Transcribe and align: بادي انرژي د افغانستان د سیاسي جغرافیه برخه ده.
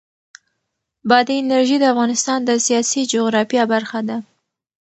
بادي 1.09 1.35
انرژي 1.43 1.77
د 1.79 1.83
افغانستان 1.93 2.39
د 2.45 2.51
سیاسي 2.65 3.01
جغرافیه 3.13 3.63
برخه 3.73 3.99
ده. 4.09 4.17